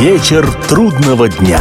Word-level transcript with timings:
Вечер 0.00 0.46
трудного 0.68 1.26
дня. 1.26 1.58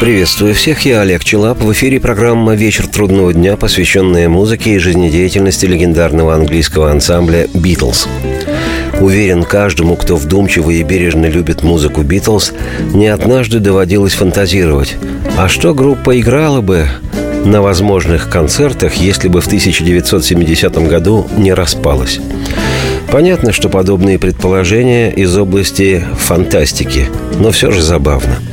Приветствую 0.00 0.54
всех, 0.54 0.84
я 0.86 1.00
Олег 1.00 1.24
Челап. 1.24 1.60
В 1.60 1.72
эфире 1.72 1.98
программа 1.98 2.54
«Вечер 2.54 2.86
трудного 2.86 3.32
дня», 3.32 3.56
посвященная 3.56 4.28
музыке 4.28 4.74
и 4.74 4.78
жизнедеятельности 4.78 5.66
легендарного 5.66 6.32
английского 6.32 6.92
ансамбля 6.92 7.48
«Битлз». 7.52 8.06
Уверен, 9.00 9.42
каждому, 9.42 9.96
кто 9.96 10.14
вдумчиво 10.14 10.70
и 10.70 10.84
бережно 10.84 11.26
любит 11.26 11.64
музыку 11.64 12.02
«Битлз», 12.02 12.52
не 12.92 13.08
однажды 13.08 13.58
доводилось 13.58 14.14
фантазировать. 14.14 14.94
А 15.36 15.48
что 15.48 15.74
группа 15.74 16.20
играла 16.20 16.60
бы 16.60 16.86
на 17.44 17.62
возможных 17.62 18.30
концертах, 18.30 18.94
если 18.94 19.26
бы 19.26 19.40
в 19.40 19.46
1970 19.46 20.72
году 20.88 21.26
не 21.36 21.52
распалась? 21.52 22.20
Понятно, 23.14 23.52
что 23.52 23.68
подобные 23.68 24.18
предположения 24.18 25.08
из 25.08 25.38
области 25.38 26.02
фантастики, 26.16 27.06
но 27.38 27.52
все 27.52 27.70
же 27.70 27.80
забавно– 27.80 28.40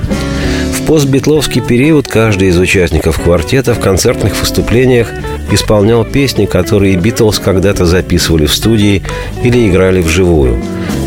в 0.82 0.86
постбитловский 0.86 1.62
период 1.62 2.08
каждый 2.08 2.50
из 2.50 2.58
участников 2.58 3.20
квартета 3.20 3.74
в 3.74 3.80
концертных 3.80 4.38
выступлениях 4.40 5.10
исполнял 5.52 6.04
песни, 6.04 6.46
которые 6.46 6.96
Битлз 6.96 7.40
когда-то 7.40 7.86
записывали 7.86 8.46
в 8.46 8.54
студии 8.54 9.04
или 9.44 9.70
играли 9.70 10.02
вживую. 10.02 10.62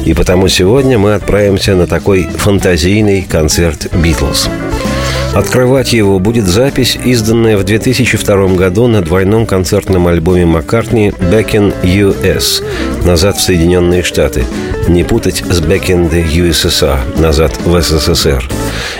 И 0.06 0.14
потому 0.14 0.48
сегодня 0.48 0.98
мы 0.98 1.14
отправимся 1.14 1.74
на 1.74 1.86
такой 1.86 2.22
фантазийный 2.24 3.22
концерт 3.22 3.88
«Битлз». 3.94 4.48
Открывать 5.34 5.92
его 5.92 6.20
будет 6.20 6.46
запись, 6.46 6.96
изданная 7.04 7.56
в 7.56 7.64
2002 7.64 8.54
году 8.54 8.86
на 8.86 9.02
двойном 9.02 9.46
концертном 9.46 10.06
альбоме 10.06 10.46
Маккартни 10.46 11.08
«Back 11.08 11.50
in 11.52 11.74
US» 11.82 12.62
«Назад 13.04 13.36
в 13.36 13.40
Соединенные 13.40 14.04
Штаты». 14.04 14.44
Не 14.86 15.02
путать 15.02 15.42
с 15.50 15.60
«Back 15.60 15.86
in 15.86 16.08
the 16.08 16.24
USSR» 16.24 17.20
«Назад 17.20 17.58
в 17.64 17.80
СССР». 17.82 18.48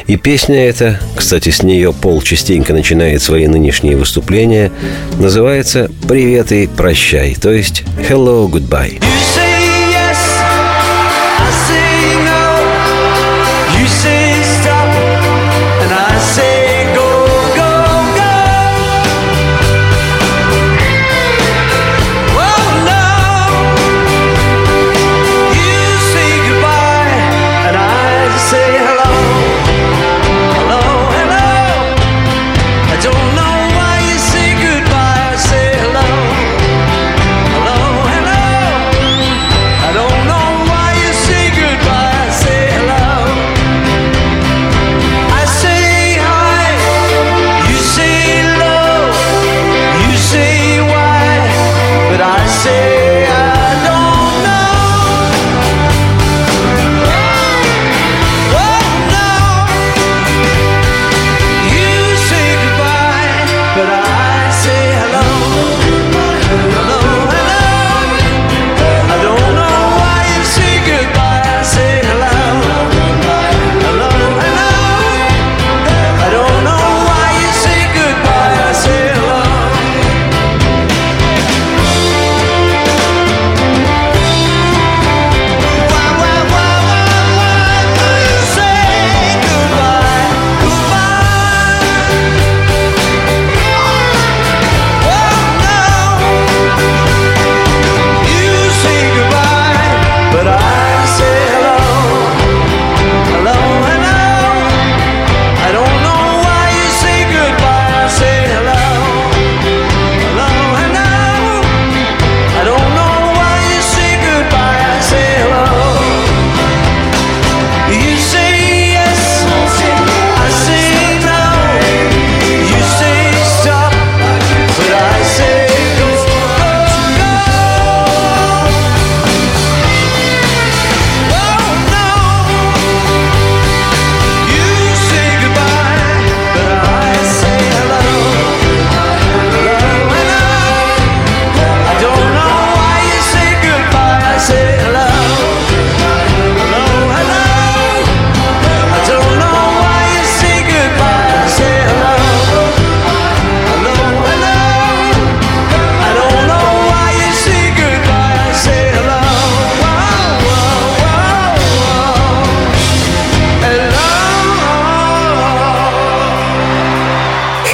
И 0.08 0.16
песня 0.16 0.68
эта, 0.68 0.98
кстати, 1.14 1.50
с 1.50 1.62
нее 1.62 1.92
Пол 1.92 2.20
частенько 2.20 2.72
начинает 2.72 3.22
свои 3.22 3.46
нынешние 3.46 3.96
выступления, 3.96 4.72
называется 5.20 5.88
«Привет 6.08 6.50
и 6.50 6.66
прощай», 6.66 7.36
то 7.40 7.52
есть 7.52 7.84
«Hello, 8.08 8.50
goodbye». 8.50 9.00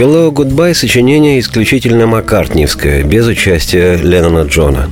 «Hello, 0.01 0.33
Goodbye»– 0.33 0.73
сочинение 0.75 1.39
исключительно 1.39 2.07
маккартниевское, 2.07 3.05
без 3.05 3.27
участия 3.27 3.97
Леннона 3.97 4.47
Джона. 4.47 4.89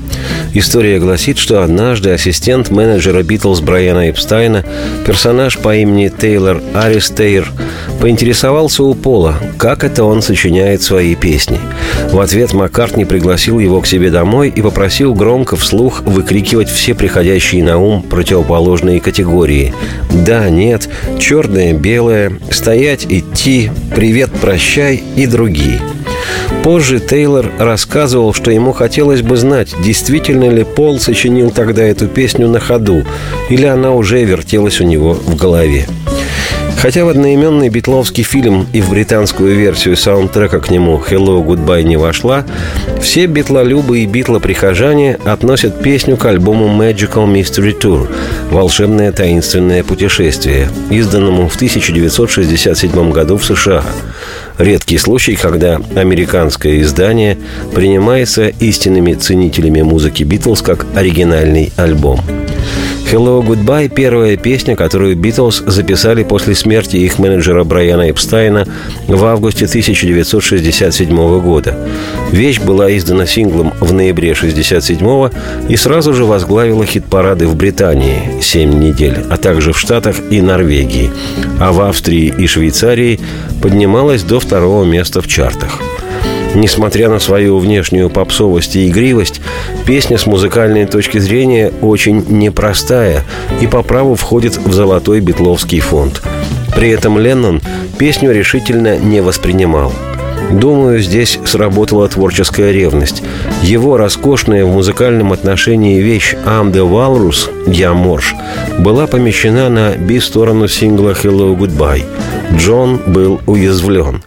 История 0.59 0.99
гласит, 0.99 1.39
что 1.39 1.63
однажды 1.63 2.11
ассистент 2.11 2.71
менеджера 2.71 3.23
Битлз 3.23 3.61
Брайана 3.61 4.11
Эпстайна, 4.11 4.65
персонаж 5.07 5.57
по 5.57 5.77
имени 5.77 6.09
Тейлор 6.09 6.61
Аристейр, 6.75 7.53
поинтересовался 8.01 8.83
у 8.83 8.95
Пола, 8.95 9.37
как 9.57 9.85
это 9.85 10.03
он 10.03 10.21
сочиняет 10.21 10.83
свои 10.83 11.15
песни. 11.15 11.61
В 12.11 12.19
ответ 12.19 12.55
Маккартни 12.55 13.05
пригласил 13.05 13.61
его 13.61 13.81
к 13.81 13.87
себе 13.87 14.11
домой 14.11 14.49
и 14.49 14.61
попросил 14.61 15.15
громко 15.15 15.55
вслух 15.55 16.01
выкрикивать 16.01 16.69
все 16.69 16.93
приходящие 16.93 17.63
на 17.63 17.79
ум 17.79 18.03
противоположные 18.03 18.99
категории. 18.99 19.73
«Да», 20.27 20.51
«нет», 20.51 20.89
«черное», 21.21 21.73
«белое», 21.73 22.33
«стоять», 22.51 23.07
«идти», 23.09 23.71
«привет», 23.95 24.33
«прощай» 24.41 25.01
и 25.15 25.27
другие– 25.27 25.81
Позже 26.69 27.01
Тейлор 27.01 27.51
рассказывал, 27.59 28.35
что 28.35 28.51
ему 28.51 28.75
хотелось 28.75 29.23
бы 29.23 29.39
знать, 29.39 29.75
действительно 29.83 30.51
ли 30.51 30.65
Пол 30.65 31.01
сочинил 31.01 31.51
тогда 31.51 31.83
эту 31.83 32.09
песню 32.09 32.47
на 32.47 32.61
ходу, 32.61 33.07
или 33.49 33.65
она 33.65 33.93
уже 33.93 34.23
вертелась 34.23 34.79
у 34.83 34.85
него 34.85 35.15
в 35.15 35.35
голове. 35.35 35.87
Хотя 36.77 37.07
в 37.07 37.09
одноименный 37.09 37.71
битловский 37.71 38.23
фильм 38.23 38.67
и 38.75 38.83
в 38.83 38.91
британскую 38.91 39.57
версию 39.57 39.97
саундтрека 39.97 40.61
к 40.61 40.71
нему 40.71 41.03
«Hello, 41.09 41.43
Goodbye» 41.43 41.85
не 41.85 41.97
вошла, 41.97 42.45
все 43.01 43.25
битлолюбы 43.25 44.01
и 44.01 44.07
битлоприхожане 44.07 45.19
относят 45.25 45.83
песню 45.83 46.19
к 46.19 46.27
альбому 46.27 46.69
Magical 46.69 47.27
Mystery 47.33 47.81
Tour 47.81 48.09
«Волшебное 48.51 49.11
таинственное 49.11 49.83
путешествие», 49.83 50.69
изданному 50.91 51.49
в 51.49 51.57
1967 51.57 53.11
году 53.11 53.39
в 53.39 53.45
США. 53.47 53.85
Редкий 54.59 54.99
случай, 54.99 55.37
когда 55.37 55.81
американское 55.95 56.81
издание 56.81 57.39
принимается 57.73 58.49
истинными 58.49 59.15
ценителями 59.15 59.83
музыки 59.83 60.25
Битлз 60.25 60.63
как 60.63 60.85
оригинальный 60.97 61.73
альбом. 61.77 62.21
«Hello, 63.11 63.43
Goodbye»– 63.43 63.89
первая 63.95 64.37
песня, 64.37 64.77
которую 64.77 65.17
Битлз 65.17 65.63
записали 65.67 66.25
после 66.25 66.55
смерти 66.55 66.97
их 66.99 67.19
менеджера 67.19 67.65
Брайана 67.65 68.11
Эпстайна 68.11 68.67
в 69.07 69.25
августе 69.25 69.65
1967 69.65 71.41
года. 71.41 71.75
Вещь 72.33 72.61
была 72.61 72.95
издана 72.95 73.25
синглом 73.25 73.73
в 73.81 73.95
ноябре 73.95 74.33
1967 74.33 75.71
и 75.71 75.77
сразу 75.77 76.13
же 76.13 76.27
возглавила 76.27 76.85
хит-парады 76.85 77.47
в 77.47 77.57
Британии 77.57 78.43
7 78.43 78.79
недель, 78.79 79.25
а 79.31 79.39
также 79.39 79.73
в 79.73 79.79
Штатах 79.79 80.17
и 80.31 80.43
Норвегии, 80.43 81.11
а 81.59 81.73
в 81.73 81.81
Австрии 81.81 82.35
и 82.37 82.47
Швейцарии 82.47 83.21
поднималась 83.63 84.23
до 84.23 84.39
второго 84.39 84.85
места 84.85 85.23
в 85.23 85.27
чартах– 85.27 85.81
Несмотря 86.55 87.09
на 87.09 87.19
свою 87.19 87.59
внешнюю 87.59 88.11
попсовость 88.11 88.77
и 88.77 88.89
игривость, 88.89 89.41
песня 89.87 90.19
с 90.19 90.27
музыкальной 90.27 90.87
точки 90.87 91.19
зрения 91.19 91.73
очень 91.83 92.25
непростая 92.29 93.25
и 93.61 93.67
по 93.67 93.83
праву 93.83 94.15
входит 94.15 94.57
в 94.57 94.73
золотой 94.73 95.21
битловский 95.21 95.81
фонд. 95.81 96.23
При 96.75 96.91
этом 96.91 97.19
Леннон 97.19 97.61
песню 97.99 98.33
решительно 98.33 98.97
не 98.99 99.21
воспринимал– 99.21 99.93
Думаю, 100.51 101.01
здесь 101.01 101.39
сработала 101.45 102.09
творческая 102.09 102.73
ревность. 102.73 103.23
Его 103.63 103.97
роскошная 103.97 104.65
в 104.65 104.73
музыкальном 104.73 105.33
отношении 105.33 106.01
вещь 106.01 106.35
«I'm 106.47 106.73
the 106.73 106.89
Walrus» 106.89 107.51
«Я 107.71 107.93
морж» 107.93 108.35
была 108.79 109.07
помещена 109.07 109.69
на 109.69 109.97
би-сторону 109.97 110.67
сингла 110.67 111.11
«Hello, 111.11 111.55
Goodbye». 111.55 112.05
Джон 112.55 113.01
был 113.07 113.41
уязвлен. 113.47 114.23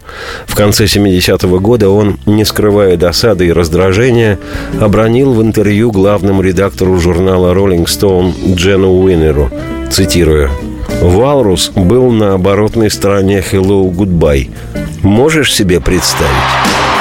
В 0.45 0.55
конце 0.55 0.85
70-го 0.85 1.59
года 1.59 1.89
он, 1.89 2.19
не 2.25 2.45
скрывая 2.45 2.97
досады 2.97 3.47
и 3.47 3.51
раздражения, 3.51 4.39
обронил 4.79 5.33
в 5.33 5.41
интервью 5.41 5.91
главному 5.91 6.41
редактору 6.41 6.99
журнала 6.99 7.53
Rolling 7.53 7.85
Stone 7.85 8.55
Джену 8.55 9.01
Уиннеру, 9.01 9.49
цитируя, 9.89 10.49
«Валрус 11.01 11.71
был 11.75 12.11
на 12.11 12.33
оборотной 12.35 12.91
стороне 12.91 13.43
«Hello, 13.51 13.91
Goodbye», 13.91 14.49
Можешь 15.03 15.53
себе 15.53 15.79
представить? 15.79 17.00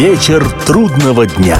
Вечер 0.00 0.42
трудного 0.64 1.26
дня. 1.26 1.58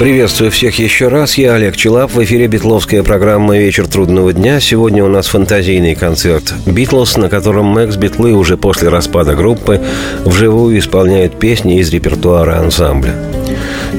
Приветствую 0.00 0.50
всех 0.50 0.76
еще 0.80 1.06
раз. 1.06 1.38
Я 1.38 1.54
Олег 1.54 1.76
Челап. 1.76 2.10
В 2.10 2.24
эфире 2.24 2.48
битловская 2.48 3.04
программа 3.04 3.56
«Вечер 3.56 3.86
трудного 3.86 4.32
дня». 4.32 4.58
Сегодня 4.58 5.04
у 5.04 5.08
нас 5.08 5.28
фантазийный 5.28 5.94
концерт 5.94 6.52
«Битлз», 6.66 7.16
на 7.16 7.28
котором 7.28 7.66
Мэкс 7.66 7.94
Битлы 7.94 8.32
уже 8.32 8.56
после 8.56 8.88
распада 8.88 9.36
группы 9.36 9.80
вживую 10.24 10.80
исполняют 10.80 11.38
песни 11.38 11.78
из 11.78 11.90
репертуара 11.92 12.58
ансамбля. 12.58 13.35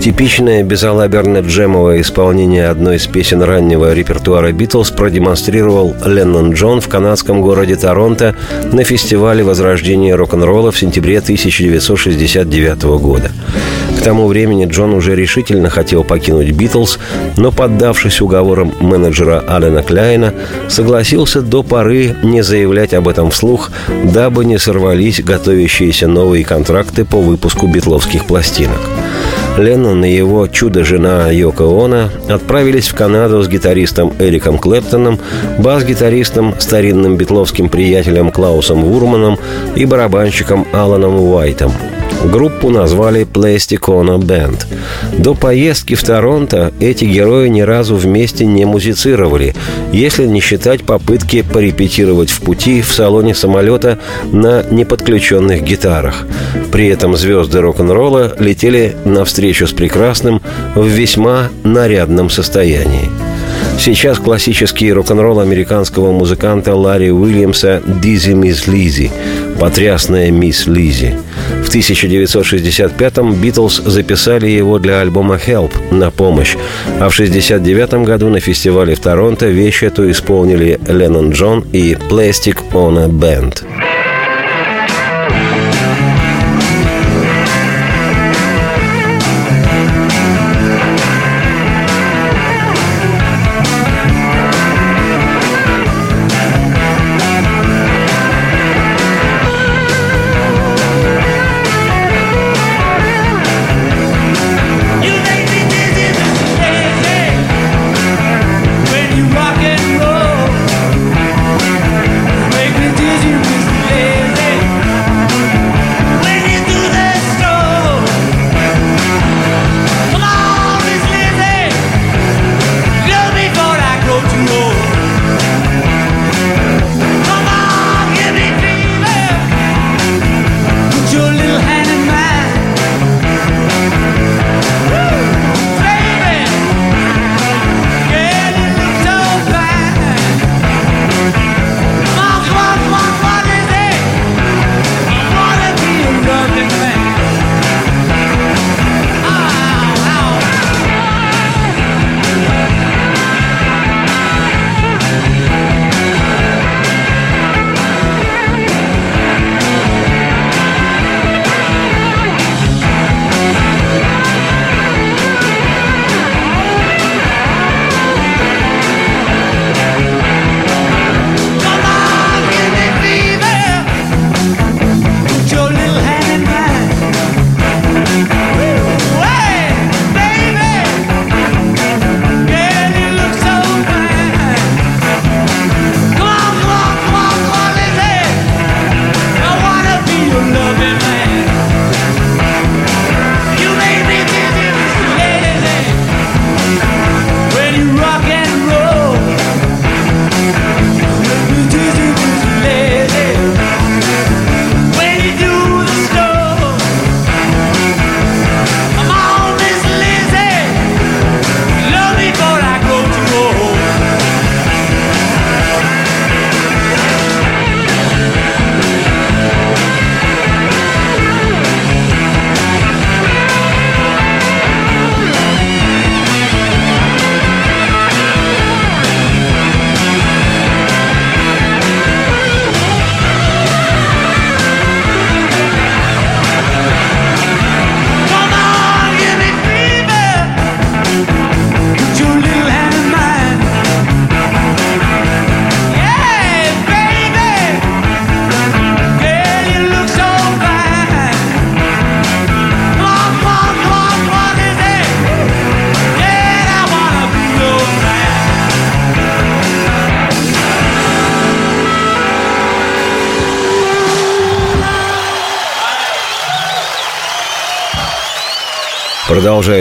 Типичное 0.02 0.64
безалаберно-джемовое 0.64 2.02
исполнение 2.02 2.70
одной 2.70 2.98
из 2.98 3.08
песен 3.08 3.42
раннего 3.42 3.94
репертуара 3.94 4.52
«Битлз» 4.52 4.92
продемонстрировал 4.92 5.96
Леннон 6.06 6.54
Джон 6.54 6.82
в 6.82 6.88
канадском 6.88 7.42
городе 7.42 7.76
Торонто 7.76 8.36
на 8.72 8.84
фестивале 8.84 9.44
возрождения 9.44 10.16
рок-н-ролла 10.16 10.72
в 10.72 10.80
сентябре 10.80 11.18
1969 11.18 12.84
года. 13.02 13.32
К 14.00 14.02
тому 14.02 14.28
времени 14.28 14.66
Джон 14.66 14.94
уже 14.94 15.16
решительно 15.16 15.70
хотел 15.70 16.04
покинуть 16.04 16.52
«Битлз», 16.52 17.00
но, 17.36 17.52
поддавшись 17.52 18.22
уговорам 18.22 18.74
менеджера 18.80 19.44
Алена 19.48 19.82
Кляйна, 19.82 20.34
согласился 20.70 21.42
до 21.42 21.64
поры 21.64 22.16
не 22.24 22.44
заявлять 22.44 22.94
об 22.94 23.08
этом 23.08 23.32
вслух, 23.32 23.72
дабы 24.04 24.46
не 24.46 24.60
сорвались 24.60 25.22
готовящиеся 25.22 26.08
новые 26.08 26.46
контракты 26.46 27.04
по 27.04 27.20
выпуску 27.20 27.68
битловских 27.68 28.26
пластинок. 28.26 28.80
Леннон 29.58 30.06
и 30.06 30.12
его 30.12 30.48
чудо-жена 30.48 31.32
Йоко 31.32 31.64
Оно 31.64 32.10
отправились 32.30 32.88
в 32.88 32.96
Канаду 32.96 33.42
с 33.42 33.48
гитаристом 33.48 34.14
Эриком 34.20 34.58
Клэптоном, 34.58 35.20
бас-гитаристом, 35.58 36.56
старинным 36.60 37.18
битловским 37.18 37.70
приятелем 37.70 38.32
Клаусом 38.32 38.84
Вурманом 38.84 39.38
и 39.76 39.86
барабанщиком 39.86 40.68
Аланом 40.74 41.20
Уайтом– 41.20 41.72
Группу 42.26 42.70
назвали 42.70 43.26
Plasticona 43.26 44.18
Band. 44.18 44.66
До 45.18 45.34
поездки 45.34 45.94
в 45.94 46.04
Торонто 46.04 46.74
эти 46.80 47.06
герои 47.06 47.48
ни 47.48 47.62
разу 47.62 47.96
вместе 47.96 48.46
не 48.46 48.66
музицировали, 48.66 49.56
если 49.94 50.26
не 50.26 50.42
считать 50.42 50.84
попытки 50.84 51.42
порепетировать 51.42 52.30
в 52.30 52.42
пути 52.42 52.82
в 52.82 52.92
салоне 52.92 53.36
самолета 53.36 54.00
на 54.32 54.64
неподключенных 54.70 55.64
гитарах. 55.64 56.26
При 56.72 56.88
этом 56.88 57.16
звезды 57.16 57.62
рок-н-ролла 57.62 58.36
летели 58.40 58.96
навстречу 59.06 59.68
с 59.68 59.72
прекрасным 59.72 60.42
в 60.76 60.86
весьма 60.86 61.50
нарядном 61.64 62.30
состоянии. 62.30 63.27
Сейчас 63.80 64.18
классический 64.18 64.92
рок-н-ролл 64.92 65.40
американского 65.40 66.12
музыканта 66.12 66.76
Ларри 66.76 67.12
Уильямса 67.12 67.82
«Дизи 67.86 68.32
Мисс 68.32 68.68
Лизи» 68.68 69.12
«Потрясная 69.60 70.32
мисс 70.32 70.68
Лизи». 70.68 71.16
В 71.64 71.70
1965-м 71.70 73.36
Битлз 73.36 73.82
записали 73.86 74.48
его 74.48 74.80
для 74.80 75.02
альбома 75.02 75.36
«Help» 75.36 75.72
на 75.92 76.12
помощь, 76.12 76.56
а 77.00 77.10
в 77.10 77.14
1969 77.14 78.06
году 78.06 78.30
на 78.30 78.40
фестивале 78.40 78.96
в 78.96 79.00
Торонто 79.00 79.48
вещь 79.48 79.84
эту 79.84 80.10
исполнили 80.10 80.80
Леннон 80.88 81.32
Джон 81.32 81.64
и 81.72 81.94
Plastic 81.94 82.58
on 82.74 83.04
a 83.04 83.08
Band. 83.08 83.64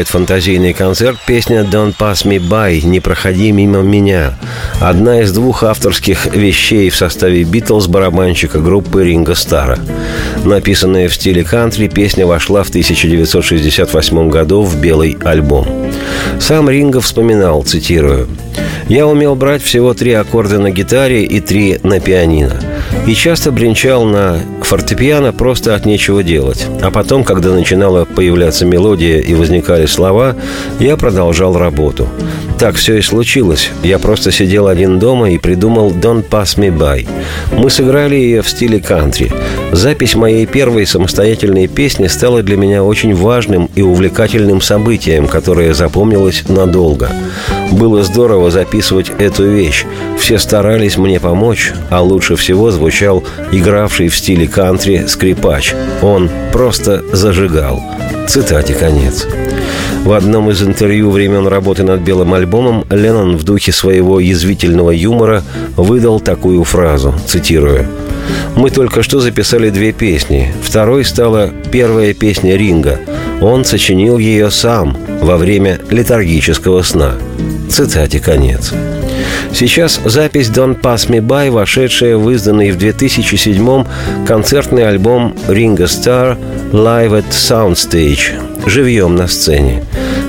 Продолжает 0.06 0.26
фантазийный 0.26 0.72
концерт 0.72 1.18
песня 1.26 1.62
«Don't 1.62 1.94
Pass 1.98 2.24
Me 2.24 2.38
By» 2.38 2.84
«Не 2.84 3.00
проходи 3.00 3.52
мимо 3.52 3.80
меня». 3.80 4.34
Одна 4.80 5.20
из 5.22 5.32
двух 5.32 5.62
авторских 5.62 6.26
вещей 6.26 6.90
в 6.90 6.96
составе 6.96 7.44
«Битлз» 7.44 7.86
барабанщика 7.88 8.60
группы 8.60 9.04
Ринга 9.04 9.34
Стара. 9.34 9.78
Написанная 10.44 11.08
в 11.08 11.14
стиле 11.14 11.44
кантри, 11.44 11.88
песня 11.88 12.26
вошла 12.26 12.62
в 12.62 12.68
1968 12.68 14.30
году 14.30 14.62
в 14.62 14.80
белый 14.80 15.16
альбом. 15.24 15.66
Сам 16.40 16.70
Ринго 16.70 17.00
вспоминал, 17.00 17.62
цитирую, 17.62 18.28
«Я 18.88 19.06
умел 19.06 19.34
брать 19.34 19.62
всего 19.62 19.94
три 19.94 20.12
аккорда 20.12 20.58
на 20.58 20.70
гитаре 20.70 21.24
и 21.24 21.40
три 21.40 21.78
на 21.82 22.00
пианино 22.00 22.60
и 23.06 23.14
часто 23.14 23.52
бренчал 23.52 24.04
на 24.04 24.40
фортепиано 24.66 25.32
просто 25.32 25.76
от 25.76 25.86
нечего 25.86 26.22
делать. 26.22 26.66
А 26.82 26.90
потом, 26.90 27.22
когда 27.22 27.52
начинала 27.52 28.04
появляться 28.04 28.66
мелодия 28.66 29.20
и 29.20 29.34
возникали 29.34 29.86
слова, 29.86 30.34
я 30.80 30.96
продолжал 30.96 31.56
работу. 31.56 32.08
Так 32.58 32.76
все 32.76 32.96
и 32.96 33.02
случилось. 33.02 33.70
Я 33.82 33.98
просто 33.98 34.32
сидел 34.32 34.66
один 34.66 34.98
дома 34.98 35.30
и 35.30 35.38
придумал 35.38 35.90
«Don't 35.90 36.24
Pass 36.28 36.56
Me 36.56 36.74
By». 36.74 37.06
Мы 37.52 37.68
сыграли 37.68 38.14
ее 38.14 38.40
в 38.40 38.48
стиле 38.48 38.80
кантри. 38.80 39.30
Запись 39.72 40.14
моей 40.14 40.46
первой 40.46 40.86
самостоятельной 40.86 41.66
песни 41.66 42.06
стала 42.06 42.42
для 42.42 42.56
меня 42.56 42.82
очень 42.82 43.14
важным 43.14 43.68
и 43.74 43.82
увлекательным 43.82 44.62
событием, 44.62 45.26
которое 45.26 45.74
запомнилось 45.74 46.44
надолго. 46.48 47.10
Было 47.72 48.02
здорово 48.02 48.50
записывать 48.50 49.12
эту 49.18 49.44
вещь. 49.44 49.84
Все 50.18 50.38
старались 50.38 50.96
мне 50.96 51.20
помочь, 51.20 51.72
а 51.90 52.00
лучше 52.00 52.36
всего 52.36 52.70
звучал 52.70 53.22
игравший 53.52 54.08
в 54.08 54.16
стиле 54.16 54.48
кантри 54.48 55.04
скрипач. 55.08 55.74
Он 56.00 56.30
просто 56.52 57.04
зажигал. 57.12 57.82
Цитате 58.26 58.74
конец. 58.74 59.26
В 60.06 60.12
одном 60.12 60.52
из 60.52 60.62
интервью 60.62 61.10
времен 61.10 61.48
работы 61.48 61.82
над 61.82 62.00
белым 62.00 62.32
альбомом 62.32 62.84
Леннон 62.90 63.36
в 63.36 63.42
духе 63.42 63.72
своего 63.72 64.20
язвительного 64.20 64.92
юмора 64.92 65.42
выдал 65.74 66.20
такую 66.20 66.62
фразу, 66.62 67.12
цитирую. 67.26 67.88
«Мы 68.54 68.70
только 68.70 69.02
что 69.02 69.18
записали 69.18 69.68
две 69.68 69.90
песни. 69.90 70.54
Второй 70.62 71.04
стала 71.04 71.50
первая 71.72 72.14
песня 72.14 72.56
Ринга. 72.56 73.00
Он 73.40 73.64
сочинил 73.64 74.16
ее 74.18 74.52
сам 74.52 74.96
во 75.22 75.36
время 75.38 75.80
летаргического 75.90 76.82
сна». 76.82 77.14
Цитате 77.68 78.20
конец. 78.20 78.72
Сейчас 79.52 80.00
запись 80.04 80.50
«Don't 80.50 80.80
Pass 80.80 81.08
Me 81.08 81.18
By», 81.18 81.50
вошедшая 81.50 82.16
в 82.16 82.30
изданный 82.30 82.70
в 82.70 82.78
2007 82.78 83.84
концертный 84.24 84.86
альбом 84.86 85.34
«Ringo 85.48 85.86
Star 85.86 86.38
Live 86.70 87.10
at 87.10 87.30
Soundstage» 87.32 88.45
живьем 88.66 89.16
на 89.16 89.28
сцене. 89.28 89.82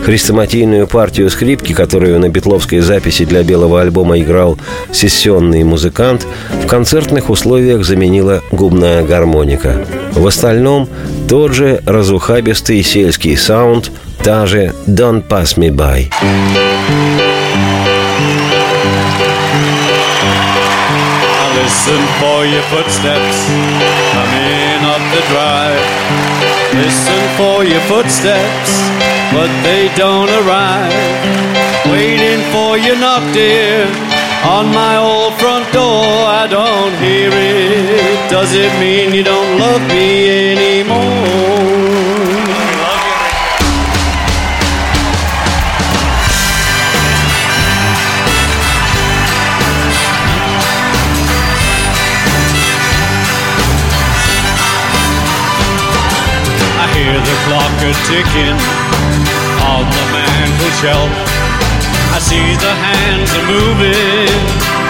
Хрестоматийную 0.06 0.88
партию 0.88 1.30
скрипки, 1.30 1.74
которую 1.74 2.20
на 2.20 2.30
Бетловской 2.30 2.80
записи 2.80 3.26
для 3.26 3.44
белого 3.44 3.82
альбома 3.82 4.20
играл 4.20 4.58
сессионный 4.94 5.64
музыкант, 5.64 6.26
в 6.64 6.68
концертных 6.68 7.30
условиях 7.30 7.84
заменила 7.84 8.42
губная 8.52 9.04
гармоника. 9.04 9.86
В 10.14 10.26
остальном 10.26 10.88
тот 11.28 11.54
же 11.54 11.82
разухабистый 11.86 12.82
сельский 12.84 13.36
саунд, 13.36 13.92
та 14.24 14.46
же 14.46 14.74
«Don't 14.88 15.28
Pass 15.28 15.58
Me 15.58 15.70
By». 15.70 16.08
Listen 21.68 22.02
for 22.20 22.46
your 22.46 22.64
footsteps 22.72 23.38
coming 24.14 24.86
up 24.86 25.02
the 25.14 25.22
drive. 25.30 25.84
Listen 26.74 27.22
for 27.38 27.57
your 27.78 27.86
footsteps, 27.88 28.72
but 29.32 29.50
they 29.62 29.94
don't 29.96 30.30
arrive. 30.42 30.92
Waiting 31.86 32.42
for 32.52 32.78
you 32.78 32.96
knock, 33.00 33.22
dear, 33.34 33.86
on 34.46 34.66
my 34.74 34.98
old 34.98 35.34
front 35.36 35.72
door. 35.72 36.04
I 36.42 36.48
don't 36.50 36.96
hear 37.06 37.30
it. 37.32 38.30
Does 38.30 38.54
it 38.54 38.72
mean 38.80 39.14
you 39.14 39.24
don't 39.24 39.60
love 39.60 39.82
me 39.90 40.54
anymore? 40.54 41.77
The 57.28 57.36
clock 57.44 57.76
a 57.84 57.92
ticking 58.08 58.56
on 59.68 59.84
the 59.84 60.06
mantel 60.16 60.72
shelf. 60.80 61.12
I 62.16 62.20
see 62.24 62.56
the 62.56 62.72
hands 62.72 63.30
are 63.36 63.48
moving, 63.52 64.32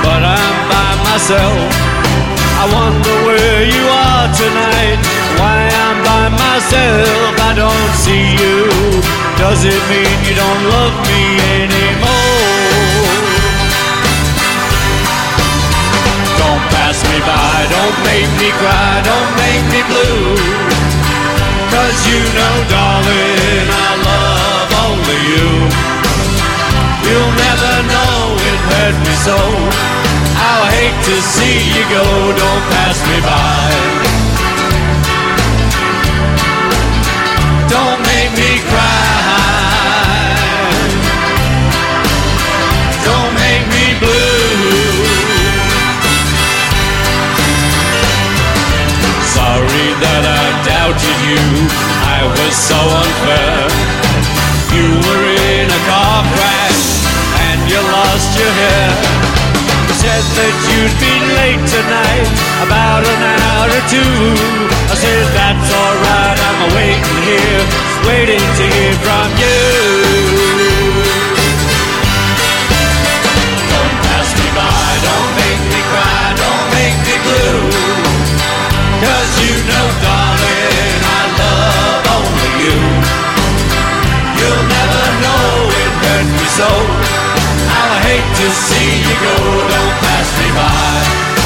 but 0.06 0.22
I'm 0.22 0.58
by 0.70 0.92
myself. 1.10 1.58
I 2.62 2.66
wonder 2.70 3.16
where 3.26 3.66
you 3.66 3.84
are 3.90 4.30
tonight, 4.38 5.02
why 5.42 5.66
I'm 5.66 5.98
by 6.06 6.26
myself. 6.30 7.34
I 7.42 7.58
don't 7.58 7.94
see 8.06 8.38
you. 8.38 8.70
Does 9.42 9.66
it 9.66 9.82
mean 9.90 10.18
you 10.30 10.38
don't 10.38 10.64
love 10.70 10.94
me 11.10 11.42
anymore? 11.66 13.18
Don't 16.38 16.64
pass 16.70 17.02
me 17.02 17.18
by, 17.26 17.58
don't 17.74 17.98
make 18.06 18.30
me 18.38 18.50
cry, 18.62 19.02
don't 19.10 19.32
make 19.42 19.66
me 19.74 19.82
blue. 19.90 20.67
Cause 21.78 22.08
you 22.10 22.18
know, 22.34 22.56
darling, 22.74 23.68
I 23.70 23.90
love 24.10 24.70
only 24.90 25.20
you. 25.30 25.50
You'll 27.06 27.36
never 27.38 27.74
know 27.94 28.34
it 28.50 28.60
hurt 28.66 28.98
me 29.06 29.14
so. 29.22 29.38
I'll 30.42 30.66
hate 30.74 30.98
to 31.06 31.22
see 31.22 31.70
you 31.78 31.84
go, 31.94 32.04
don't 32.34 32.64
pass 32.74 32.98
me 33.06 33.22
by. 33.22 34.17
Doubted 50.98 51.20
you. 51.30 51.46
I 52.10 52.26
was 52.26 52.54
so 52.58 52.78
unfair. 52.78 53.70
You 54.74 54.98
were 55.06 55.26
in 55.54 55.70
a 55.70 55.82
car 55.86 56.24
crash 56.34 57.06
and 57.50 57.60
you 57.70 57.78
lost 57.78 58.34
your 58.38 58.50
hair. 58.50 58.90
You 59.88 59.94
said 59.94 60.26
that 60.38 60.56
you'd 60.70 60.98
be 60.98 61.14
late 61.38 61.64
tonight, 61.70 62.30
about 62.66 63.06
an 63.06 63.22
hour 63.46 63.70
or 63.70 63.84
two. 63.90 64.18
I 64.90 64.96
said 64.98 65.26
that's 65.38 65.70
alright, 65.70 66.40
I'm 66.50 66.74
waiting 66.74 67.20
here, 67.30 67.62
waiting 68.10 68.42
to 68.42 68.64
hear 68.66 68.94
from 69.06 69.30
you. 69.38 69.97
So. 86.50 86.68
I'll 86.68 88.00
hate 88.08 88.30
to 88.40 88.48
see 88.50 89.00
you 89.04 89.16
go, 89.22 89.36
don't 89.68 89.96
pass 90.02 90.30
me 90.40 90.50
by. 90.56 91.37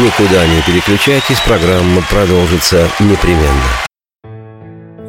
Никуда 0.00 0.46
не 0.46 0.62
переключайтесь, 0.62 1.40
программа 1.40 2.00
продолжится 2.08 2.88
непременно. 3.00 3.68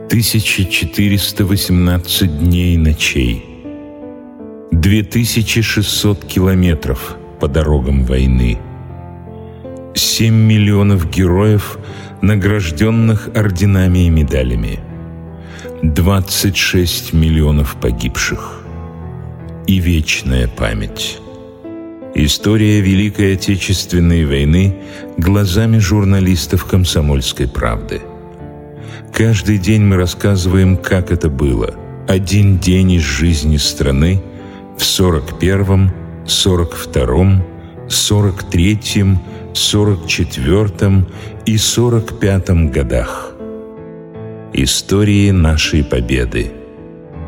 1418 0.07 2.39
дней 2.39 2.75
и 2.75 2.77
ночей. 2.77 3.45
2600 4.71 6.25
километров 6.25 7.15
по 7.39 7.47
дорогам 7.47 8.03
войны. 8.03 8.57
7 9.95 10.33
миллионов 10.33 11.09
героев, 11.09 11.79
награжденных 12.21 13.29
орденами 13.33 14.07
и 14.07 14.09
медалями. 14.09 14.81
26 15.83 17.13
миллионов 17.13 17.77
погибших. 17.79 18.65
И 19.67 19.79
вечная 19.79 20.49
память. 20.49 21.21
История 22.13 22.81
Великой 22.81 23.35
Отечественной 23.35 24.25
войны 24.25 24.75
глазами 25.17 25.77
журналистов 25.77 26.65
«Комсомольской 26.65 27.47
правды». 27.47 28.01
Каждый 29.13 29.57
день 29.57 29.83
мы 29.83 29.95
рассказываем, 29.95 30.75
как 30.75 31.09
это 31.09 31.29
было. 31.29 31.73
Один 32.09 32.57
день 32.57 32.91
из 32.93 33.01
жизни 33.01 33.55
страны 33.55 34.21
в 34.77 34.81
41-м, 34.81 35.91
42-м, 36.25 37.43
43-м, 37.87 39.19
44-м 39.53 41.07
и 41.45 41.55
45-м 41.55 42.71
годах. 42.71 43.31
Истории 44.51 45.31
нашей 45.31 45.81
победы. 45.81 46.51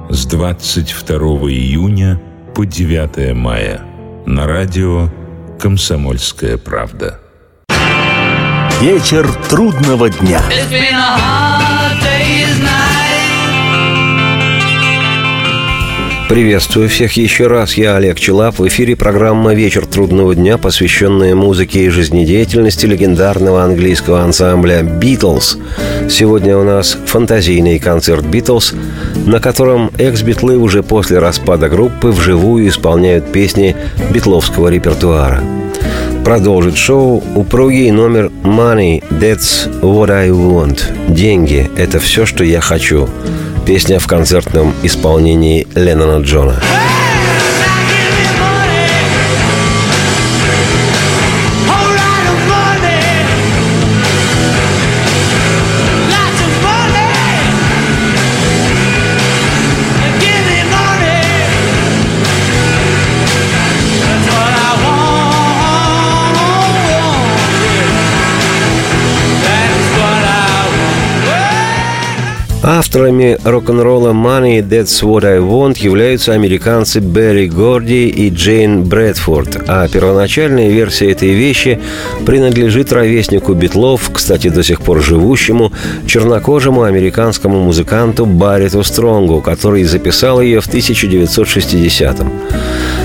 С 0.09 0.25
22 0.25 1.17
июня 1.49 2.21
по 2.53 2.65
9 2.65 3.33
мая. 3.33 3.92
На 4.25 4.47
радио 4.47 5.09
«Комсомольская 5.59 6.57
правда». 6.57 7.19
Вечер 8.79 9.29
трудного 9.49 10.09
дня. 10.09 10.41
It's 10.49 10.69
been 10.71 10.93
a 10.93 11.17
hard 11.17 12.01
day's 12.01 12.57
night. 12.61 13.02
Приветствую 16.33 16.89
всех 16.89 17.11
еще 17.11 17.45
раз. 17.45 17.75
Я 17.75 17.95
Олег 17.95 18.19
Челап. 18.19 18.57
В 18.57 18.67
эфире 18.67 18.95
программа 18.95 19.53
«Вечер 19.53 19.85
трудного 19.85 20.33
дня», 20.33 20.57
посвященная 20.57 21.35
музыке 21.35 21.85
и 21.85 21.89
жизнедеятельности 21.89 22.87
легендарного 22.87 23.63
английского 23.63 24.23
ансамбля 24.23 24.81
«Битлз». 24.81 25.59
Сегодня 26.09 26.57
у 26.57 26.63
нас 26.63 26.97
фантазийный 27.05 27.77
концерт 27.77 28.25
«Битлз», 28.25 28.73
на 29.27 29.39
котором 29.39 29.91
экс-битлы 29.99 30.57
уже 30.57 30.81
после 30.81 31.19
распада 31.19 31.69
группы 31.69 32.07
вживую 32.07 32.67
исполняют 32.67 33.31
песни 33.31 33.75
битловского 34.09 34.69
репертуара. 34.69 35.43
Продолжит 36.25 36.77
шоу 36.77 37.23
упругий 37.35 37.91
номер 37.91 38.31
«Money, 38.41 39.03
that's 39.11 39.69
what 39.81 40.09
I 40.09 40.29
want» 40.29 40.81
«Деньги– 41.13 41.69
это 41.77 41.99
все, 41.99 42.25
что 42.25 42.43
я 42.43 42.59
хочу» 42.59 43.07
Песня 43.65 43.97
в 43.97 44.07
концертном 44.07 44.73
исполнении 44.83 45.65
Леннона 45.73 46.21
Джона. 46.21 46.61
Авторами 72.65 73.37
рок-н-ролла 73.43 74.11
«Money, 74.13 74.65
That's 74.65 75.03
What 75.03 75.25
I 75.25 75.39
Want» 75.39 75.83
являются 75.83 76.31
американцы 76.31 77.01
Берри 77.01 77.49
Горди 77.49 78.07
и 78.07 78.29
Джейн 78.29 78.85
Брэдфорд, 78.85 79.65
а 79.67 79.85
первоначальная 79.89 80.69
версия 80.69 81.11
этой 81.11 81.33
вещи 81.33 81.81
принадлежит 82.25 82.93
ровеснику 82.93 83.53
Битлов, 83.53 84.09
кстати, 84.13 84.47
до 84.47 84.63
сих 84.63 84.81
пор 84.81 85.03
живущему, 85.03 85.73
чернокожему 86.07 86.83
американскому 86.83 87.59
музыканту 87.59 88.25
Барриту 88.25 88.81
Стронгу, 88.85 89.41
который 89.41 89.83
записал 89.83 90.39
ее 90.39 90.61
в 90.61 90.67
1960-м. 90.69 92.31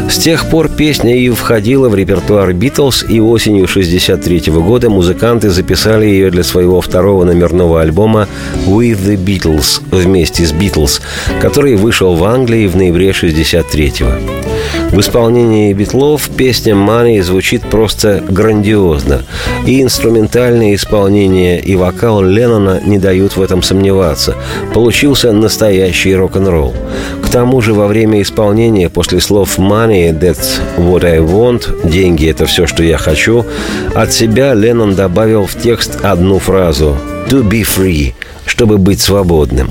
С 0.09 0.17
тех 0.19 0.47
пор 0.47 0.69
песня 0.69 1.17
и 1.17 1.29
входила 1.29 1.89
в 1.89 1.95
репертуар 1.95 2.53
«Битлз», 2.55 3.05
и 3.09 3.21
осенью 3.21 3.65
1963 3.65 4.53
года 4.55 4.89
музыканты 4.89 5.51
записали 5.51 6.07
ее 6.07 6.31
для 6.31 6.43
своего 6.43 6.81
второго 6.81 7.25
номерного 7.25 7.83
альбома 7.83 8.27
«With 8.67 9.01
the 9.07 9.17
Beatles» 9.17 9.83
вместе 9.91 10.47
с 10.47 10.53
«Битлз», 10.53 11.03
который 11.41 11.77
вышел 11.77 12.15
в 12.15 12.25
Англии 12.25 12.67
в 12.67 12.77
ноябре 12.77 13.11
1963 13.11 14.58
В 14.91 15.01
исполнении 15.01 15.73
Битлов 15.75 16.29
песня 16.31 16.75
«Money» 16.75 17.23
звучит 17.23 17.63
просто 17.63 18.23
грандиозно, 18.29 19.23
и 19.67 19.83
инструментальное 19.83 20.75
исполнение 20.75 21.61
и 21.61 21.77
вокал 21.77 22.23
Леннона 22.23 22.81
не 22.85 22.99
дают 22.99 23.37
в 23.37 23.43
этом 23.43 23.63
сомневаться. 23.63 24.35
Получился 24.75 25.33
настоящий 25.33 26.17
рок-н-ролл. 26.17 26.75
К 27.23 27.29
тому 27.29 27.61
же 27.61 27.75
во 27.75 27.87
время 27.87 28.23
исполнения 28.23 28.89
после 28.89 29.21
слов 29.21 29.59
«Money, 29.59 30.19
that's 30.19 30.59
what 30.79 31.05
I 31.05 31.19
want» 31.19 31.89
«Деньги– 31.89 32.29
это 32.31 32.47
все, 32.47 32.67
что 32.67 32.83
я 32.83 32.99
хочу» 32.99 33.45
от 33.95 34.13
себя 34.13 34.55
Леннон 34.55 34.95
добавил 34.95 35.47
в 35.47 35.55
текст 35.55 35.99
одну 36.03 36.39
фразу 36.39 36.97
«To 37.29 37.43
be 37.43 37.63
free» 37.63 38.15
чтобы 38.49 38.79
быть 38.79 39.01
свободным. 39.01 39.71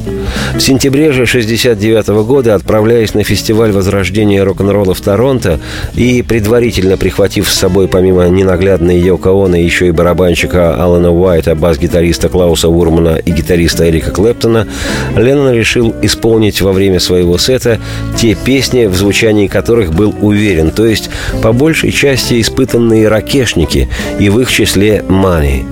В 0.55 0.59
сентябре 0.59 1.11
же 1.11 1.23
1969 1.23 2.25
года, 2.25 2.55
отправляясь 2.55 3.13
на 3.13 3.23
фестиваль 3.23 3.71
возрождения 3.71 4.43
рок-н-ролла 4.43 4.93
в 4.93 5.01
Торонто 5.01 5.59
и 5.95 6.21
предварительно 6.21 6.95
прихватив 6.97 7.49
с 7.49 7.55
собой 7.55 7.87
помимо 7.87 8.27
ненаглядной 8.29 8.99
Йоко 8.99 9.29
Оно 9.29 9.57
еще 9.57 9.87
и 9.87 9.91
барабанщика 9.91 10.75
Алана 10.75 11.11
Уайта, 11.11 11.55
бас-гитариста 11.55 12.29
Клауса 12.29 12.69
Урмана 12.69 13.17
и 13.17 13.31
гитариста 13.31 13.89
Эрика 13.89 14.11
Клэптона, 14.11 14.67
Леннон 15.15 15.53
решил 15.53 15.95
исполнить 16.01 16.61
во 16.61 16.71
время 16.71 16.99
своего 16.99 17.37
сета 17.37 17.79
те 18.15 18.35
песни, 18.35 18.85
в 18.85 18.95
звучании 18.95 19.47
которых 19.47 19.93
был 19.93 20.13
уверен, 20.21 20.71
то 20.71 20.85
есть 20.85 21.09
по 21.41 21.51
большей 21.51 21.91
части 21.91 22.39
испытанные 22.39 23.07
ракешники, 23.07 23.89
и 24.19 24.29
в 24.29 24.39
их 24.39 24.51
числе 24.51 25.03
«Money». 25.07 25.65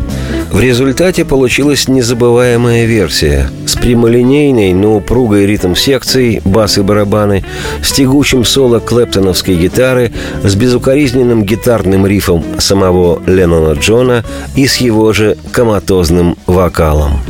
В 0.51 0.59
результате 0.59 1.25
получилась 1.25 1.87
незабываемая 1.87 2.85
версия 2.85 3.49
с 3.65 3.75
прямолинейной, 3.75 4.73
но 4.73 4.95
упругой 4.95 5.45
ритм-секцией, 5.45 6.41
бас 6.45 6.77
и 6.77 6.81
барабаны, 6.81 7.43
с 7.83 7.91
тягучим 7.91 8.45
соло 8.45 8.79
клэптоновской 8.79 9.55
гитары, 9.55 10.11
с 10.43 10.55
безукоризненным 10.55 11.43
гитарным 11.43 12.07
рифом 12.07 12.43
самого 12.57 13.21
Леннона 13.25 13.73
Джона 13.73 14.23
и 14.55 14.67
с 14.67 14.77
его 14.77 15.11
же 15.13 15.37
коматозным 15.51 16.37
вокалом. 16.45 17.21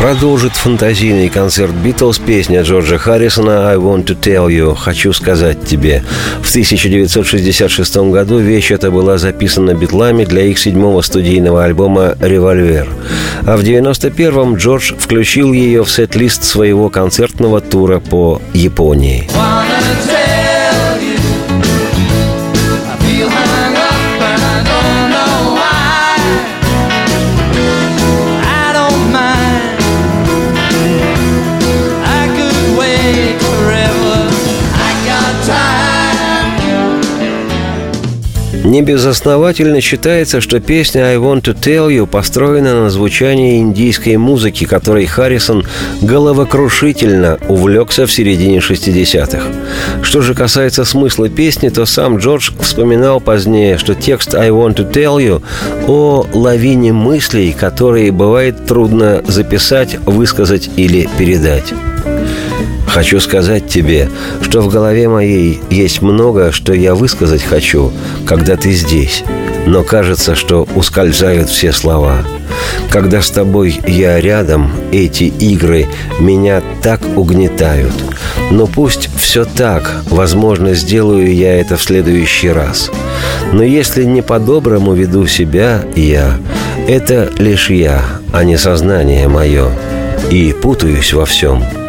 Продолжит 0.00 0.54
фантазийный 0.54 1.28
концерт 1.28 1.74
Битлз 1.74 2.20
песня 2.20 2.62
Джорджа 2.62 2.96
Харрисона 2.96 3.70
«I 3.70 3.76
want 3.76 4.06
to 4.06 4.18
tell 4.18 4.48
you» 4.48 4.74
«Хочу 4.74 5.12
сказать 5.12 5.66
тебе». 5.66 6.02
В 6.40 6.48
1966 6.48 7.96
году 8.10 8.38
вещь 8.38 8.70
эта 8.70 8.90
была 8.90 9.18
записана 9.18 9.74
битлами 9.74 10.24
для 10.24 10.44
их 10.44 10.58
седьмого 10.58 11.02
студийного 11.02 11.64
альбома 11.64 12.16
«Револьвер». 12.18 12.88
А 13.46 13.58
в 13.58 13.60
1991-м 13.60 14.56
Джордж 14.56 14.94
включил 14.98 15.52
ее 15.52 15.84
в 15.84 15.90
сет-лист 15.90 16.44
своего 16.44 16.88
концертного 16.88 17.60
тура 17.60 18.00
по 18.00 18.40
Японии. 18.54 19.28
Небезосновательно 38.70 39.80
считается, 39.80 40.40
что 40.40 40.60
песня 40.60 41.00
«I 41.00 41.16
want 41.16 41.42
to 41.42 41.60
tell 41.60 41.88
you» 41.90 42.06
построена 42.06 42.84
на 42.84 42.90
звучании 42.90 43.58
индийской 43.58 44.16
музыки, 44.16 44.62
которой 44.62 45.06
Харрисон 45.06 45.66
головокрушительно 46.00 47.40
увлекся 47.48 48.06
в 48.06 48.12
середине 48.12 48.58
60-х. 48.58 49.42
Что 50.02 50.22
же 50.22 50.34
касается 50.34 50.84
смысла 50.84 51.28
песни, 51.28 51.68
то 51.68 51.84
сам 51.84 52.18
Джордж 52.18 52.52
вспоминал 52.60 53.18
позднее, 53.18 53.76
что 53.76 53.96
текст 53.96 54.36
«I 54.36 54.50
want 54.50 54.76
to 54.76 54.88
tell 54.88 55.16
you» 55.16 55.42
о 55.88 56.28
лавине 56.32 56.92
мыслей, 56.92 57.52
которые 57.52 58.12
бывает 58.12 58.66
трудно 58.68 59.20
записать, 59.26 59.96
высказать 60.06 60.70
или 60.76 61.08
передать. 61.18 61.74
Хочу 62.90 63.20
сказать 63.20 63.68
тебе, 63.68 64.10
что 64.42 64.62
в 64.62 64.68
голове 64.68 65.08
моей 65.08 65.60
есть 65.70 66.02
много, 66.02 66.50
что 66.50 66.72
я 66.72 66.96
высказать 66.96 67.40
хочу, 67.40 67.92
когда 68.26 68.56
ты 68.56 68.72
здесь. 68.72 69.22
Но 69.64 69.84
кажется, 69.84 70.34
что 70.34 70.66
ускользают 70.74 71.48
все 71.50 71.72
слова. 71.72 72.24
Когда 72.90 73.22
с 73.22 73.30
тобой 73.30 73.78
я 73.86 74.20
рядом, 74.20 74.72
эти 74.90 75.24
игры 75.24 75.86
меня 76.18 76.64
так 76.82 77.00
угнетают. 77.16 77.92
Но 78.50 78.66
пусть 78.66 79.08
все 79.16 79.44
так, 79.44 80.02
возможно, 80.10 80.74
сделаю 80.74 81.32
я 81.32 81.60
это 81.60 81.76
в 81.76 81.82
следующий 81.84 82.48
раз. 82.48 82.90
Но 83.52 83.62
если 83.62 84.02
не 84.02 84.20
по-доброму 84.20 84.94
веду 84.94 85.28
себя 85.28 85.84
я, 85.94 86.40
это 86.88 87.30
лишь 87.38 87.70
я, 87.70 88.02
а 88.32 88.42
не 88.42 88.56
сознание 88.56 89.28
мое. 89.28 89.68
И 90.28 90.52
путаюсь 90.52 91.12
во 91.12 91.24
всем– 91.24 91.62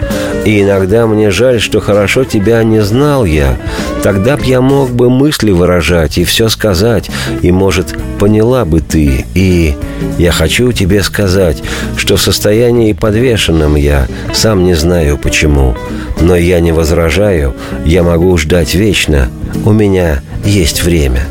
и 0.46 0.62
иногда 0.62 1.06
мне 1.06 1.30
жаль, 1.30 1.60
что 1.60 1.80
хорошо 1.80 2.24
тебя 2.24 2.64
не 2.64 2.82
знал 2.82 3.26
я. 3.26 3.58
Тогда 4.02 4.38
б 4.38 4.44
я 4.44 4.62
мог 4.62 4.90
бы 4.90 5.10
мысли 5.10 5.52
выражать 5.52 6.18
и 6.18 6.24
все 6.24 6.50
сказать, 6.50 7.10
и, 7.42 7.52
может, 7.52 7.96
поняла 8.20 8.66
бы 8.66 8.82
ты. 8.82 9.26
И 9.36 9.76
я 10.18 10.32
хочу 10.32 10.72
тебе 10.72 11.04
сказать, 11.04 11.62
что 11.96 12.16
в 12.16 12.22
состоянии 12.22 12.94
подвешенном 12.94 13.76
я, 13.76 14.08
сам 14.34 14.64
не 14.64 14.74
знаю 14.74 15.18
почему. 15.18 15.76
Но 16.20 16.36
я 16.36 16.60
не 16.60 16.72
возражаю, 16.72 17.54
я 17.86 18.02
могу 18.02 18.36
ждать 18.38 18.74
вечно. 18.74 19.30
У 19.66 19.72
меня 19.72 20.22
есть 20.44 20.84
время». 20.84 21.22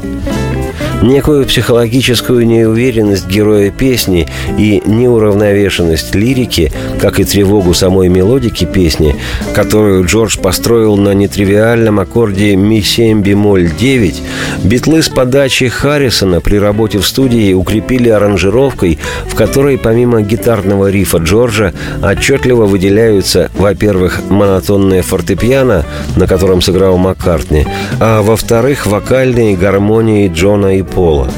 Некую 1.03 1.47
психологическую 1.47 2.47
неуверенность 2.47 3.27
героя 3.27 3.71
песни 3.71 4.29
и 4.59 4.83
неуравновешенность 4.85 6.15
лирики, 6.15 6.71
как 7.01 7.19
и 7.19 7.25
тревогу 7.25 7.73
самой 7.73 8.09
мелодики 8.09 8.67
песни, 8.67 9.17
которую 9.55 10.05
Джордж 10.05 10.39
построил 10.39 10.99
на 10.99 11.15
нетривиальном 11.15 12.01
аккорде 12.01 12.55
ми-7 12.55 13.23
бемоль 13.23 13.71
9, 13.71 14.23
битлы 14.65 15.03
с 15.03 15.09
подачи 15.09 15.69
Харрисона 15.69 16.43
при 16.43 16.59
работе 16.59 16.99
в 16.99 17.07
студии 17.07 17.55
укрепили 17.55 18.11
аранжировкой, 18.11 18.99
в 19.27 19.35
которой 19.35 19.79
помимо 19.79 20.21
гитарного 20.21 20.91
рифа 20.91 21.17
Джорджа 21.17 21.73
отчетливо 22.03 22.67
выделяются, 22.67 23.51
во-первых, 23.55 24.21
монотонное 24.29 25.01
фортепиано, 25.01 25.87
на 26.17 26.27
котором 26.27 26.61
сыграл 26.61 26.99
Маккартни, 26.99 27.67
а 28.01 28.21
во-вторых, 28.21 28.87
вокальные 28.87 29.57
гармонии 29.57 30.29
Джона 30.29 30.79
и 30.79 30.83
Пола. 30.95 31.29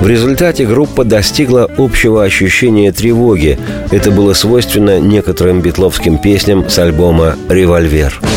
В 0.00 0.06
результате 0.06 0.66
группа 0.66 1.04
достигла 1.04 1.70
общего 1.78 2.22
ощущения 2.24 2.92
тревоги. 2.92 3.58
Это 3.90 4.10
было 4.10 4.34
свойственно 4.34 5.00
некоторым 5.00 5.60
битловским 5.60 6.18
песням 6.18 6.68
с 6.68 6.78
альбома 6.78 7.36
«Револьвер». 7.48 8.20
I 8.22 8.35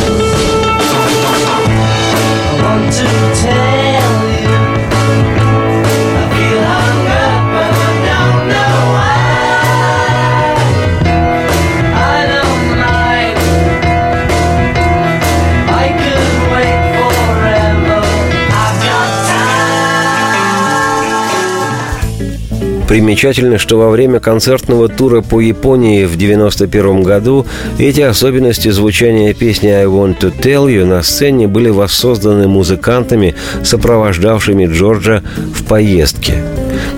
Примечательно, 22.90 23.60
что 23.60 23.78
во 23.78 23.92
время 23.92 24.20
концертного 24.20 24.90
тура 24.90 25.22
по 25.22 25.40
Японии 25.40 26.06
в 26.06 26.16
1991 26.16 27.04
году 27.04 27.46
эти 27.78 28.02
особенности 28.02 28.70
звучания 28.70 29.36
песни 29.36 29.68
«I 29.68 29.86
want 29.86 30.18
to 30.22 30.34
tell 30.36 30.66
you» 30.66 30.86
на 30.86 31.04
сцене 31.04 31.48
были 31.48 31.70
воссозданы 31.70 32.48
музыкантами, 32.48 33.36
сопровождавшими 33.64 34.66
Джорджа 34.66 35.22
в 35.38 35.66
поездке. 35.66 36.42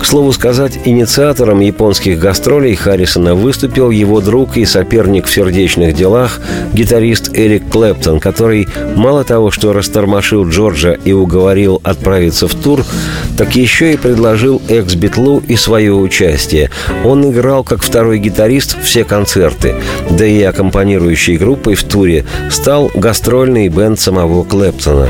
К 0.02 0.04
слову 0.04 0.32
сказать, 0.32 0.80
инициатором 0.84 1.60
японских 1.60 2.18
гастролей 2.18 2.74
Харрисона 2.74 3.36
выступил 3.36 3.90
его 3.90 4.20
друг 4.20 4.56
и 4.56 4.64
соперник 4.64 5.26
в 5.26 5.32
сердечных 5.32 5.94
делах, 5.94 6.40
гитарист 6.72 7.30
Эрик 7.38 7.68
Клэптон, 7.68 8.18
который 8.18 8.66
мало 8.96 9.22
того, 9.22 9.52
что 9.52 9.72
растормошил 9.72 10.48
Джорджа 10.48 10.94
и 11.04 11.12
уговорил 11.12 11.80
отправиться 11.84 12.48
в 12.48 12.54
тур, 12.56 12.84
так 13.38 13.54
еще 13.54 13.92
и 13.92 13.96
предложил 13.96 14.60
экс-битлу 14.68 15.40
и 15.46 15.54
свое 15.54 15.94
участие. 15.94 16.70
Он 17.04 17.30
играл 17.30 17.62
как 17.62 17.84
второй 17.84 18.18
гитарист 18.18 18.82
все 18.82 19.04
концерты, 19.04 19.76
да 20.10 20.26
и 20.26 20.42
аккомпанирующей 20.42 21.36
группой 21.36 21.76
в 21.76 21.84
туре 21.84 22.24
стал 22.50 22.90
гастрольный 22.96 23.68
бенд 23.68 24.00
самого 24.00 24.42
Клэптона. 24.42 25.08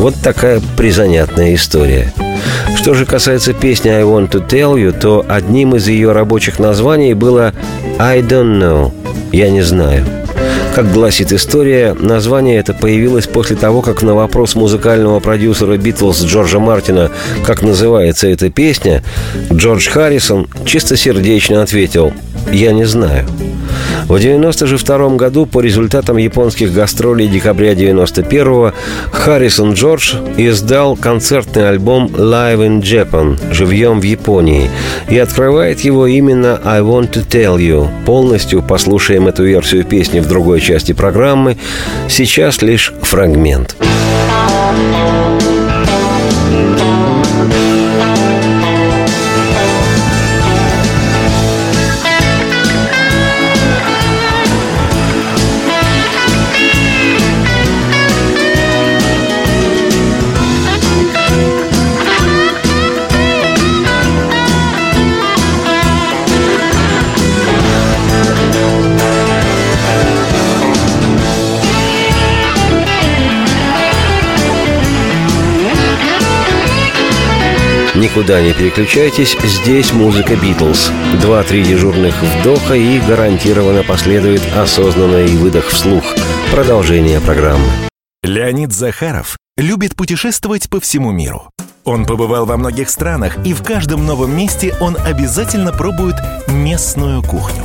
Вот 0.00 0.14
такая 0.22 0.62
призанятная 0.78 1.54
история. 1.54 2.10
Что 2.74 2.94
же 2.94 3.04
касается 3.04 3.52
песни 3.52 3.90
«I 3.90 4.02
want 4.02 4.30
to 4.30 4.48
tell 4.48 4.76
you», 4.76 4.98
то 4.98 5.26
одним 5.28 5.76
из 5.76 5.88
ее 5.88 6.12
рабочих 6.12 6.58
названий 6.58 7.12
было 7.12 7.52
«I 7.98 8.22
don't 8.22 8.58
know»– 8.58 8.92
«Я 9.32 9.50
не 9.50 9.60
знаю». 9.60 10.06
Как 10.74 10.90
гласит 10.90 11.34
история, 11.34 11.92
название 11.92 12.56
это 12.56 12.72
появилось 12.72 13.26
после 13.26 13.56
того, 13.56 13.82
как 13.82 14.00
на 14.00 14.14
вопрос 14.14 14.54
музыкального 14.54 15.20
продюсера 15.20 15.76
«Битлз» 15.76 16.24
Джорджа 16.24 16.60
Мартина 16.60 17.10
«Как 17.44 17.60
называется 17.60 18.26
эта 18.26 18.48
песня?», 18.48 19.02
Джордж 19.52 19.90
Харрисон 19.90 20.48
чистосердечно 20.64 21.62
ответил 21.62 22.14
«Я 22.50 22.72
не 22.72 22.86
знаю». 22.86 23.26
В 24.10 24.14
1992 24.14 25.16
году 25.16 25.46
по 25.46 25.60
результатам 25.60 26.16
японских 26.16 26.72
гастролей 26.72 27.28
декабря 27.28 27.74
91 27.74 28.72
Харрисон 29.12 29.74
Джордж 29.74 30.14
издал 30.36 30.96
концертный 30.96 31.68
альбом 31.68 32.06
«Live 32.06 32.58
in 32.66 32.80
Japan» 32.80 33.38
«Живьем 33.52 34.00
в 34.00 34.02
Японии» 34.02 34.70
и 35.08 35.18
открывает 35.18 35.80
его 35.80 36.06
именно 36.06 36.60
«I 36.64 36.80
want 36.80 37.12
to 37.12 37.26
tell 37.26 37.58
you». 37.58 37.88
Полностью 38.04 38.62
послушаем 38.62 39.28
эту 39.28 39.44
версию 39.44 39.84
песни 39.84 40.20
в 40.20 40.26
другой 40.26 40.60
части 40.60 40.92
программы. 40.92 41.56
Сейчас 42.08 42.62
лишь 42.62 42.92
фрагмент. 43.02 43.76
Никуда 78.00 78.40
не 78.40 78.54
переключайтесь, 78.54 79.36
здесь 79.44 79.92
музыка 79.92 80.34
«Битлз». 80.34 80.90
Два-три 81.20 81.62
дежурных 81.62 82.14
вдоха 82.22 82.72
и 82.72 82.98
гарантированно 82.98 83.82
последует 83.82 84.40
осознанный 84.56 85.26
выдох 85.36 85.66
вслух. 85.66 86.02
Продолжение 86.50 87.20
программы. 87.20 87.66
Леонид 88.22 88.72
Захаров 88.72 89.36
любит 89.58 89.96
путешествовать 89.96 90.70
по 90.70 90.80
всему 90.80 91.10
миру. 91.10 91.50
Он 91.84 92.06
побывал 92.06 92.46
во 92.46 92.56
многих 92.56 92.88
странах, 92.88 93.36
и 93.44 93.52
в 93.52 93.62
каждом 93.62 94.06
новом 94.06 94.34
месте 94.34 94.74
он 94.80 94.96
обязательно 94.96 95.70
пробует 95.70 96.16
местную 96.48 97.22
кухню. 97.22 97.64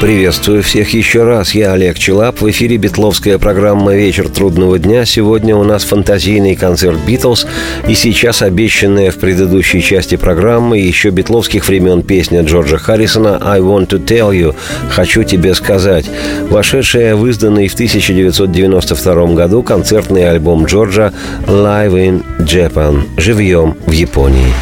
Приветствую 0.00 0.62
всех 0.62 0.92
еще 0.92 1.24
раз. 1.24 1.54
Я 1.54 1.72
Олег 1.72 1.98
Челап. 1.98 2.42
В 2.42 2.50
эфире 2.50 2.76
битловская 2.76 3.38
программа 3.38 3.94
«Вечер 3.94 4.28
трудного 4.28 4.78
дня». 4.78 5.06
Сегодня 5.06 5.56
у 5.56 5.64
нас 5.64 5.84
фантазийный 5.84 6.54
концерт 6.54 6.98
«Битлз». 7.06 7.46
И 7.88 7.94
сейчас 7.94 8.42
обещанная 8.42 9.10
в 9.10 9.16
предыдущей 9.16 9.80
части 9.80 10.16
программы 10.16 10.78
еще 10.78 11.08
битловских 11.08 11.66
времен 11.66 12.02
песня 12.02 12.42
Джорджа 12.42 12.76
Харрисона 12.76 13.40
«I 13.42 13.60
want 13.60 13.88
to 13.88 14.04
tell 14.04 14.32
you» 14.32 14.54
«Хочу 14.90 15.22
тебе 15.22 15.54
сказать», 15.54 16.04
вошедшая 16.50 17.16
в 17.16 17.26
изданный 17.26 17.68
в 17.68 17.74
1992 17.74 19.26
году 19.28 19.62
концертный 19.62 20.30
альбом 20.30 20.66
Джорджа 20.66 21.14
«Live 21.46 21.94
in 21.94 22.22
Japan» 22.40 23.04
«Живьем 23.16 23.76
в 23.86 23.92
Японии». 23.92 24.52